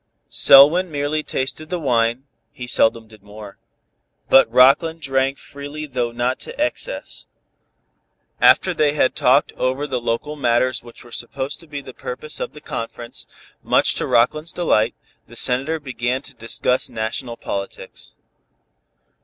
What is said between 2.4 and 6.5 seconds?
(he seldom did more) but Rockland drank freely though not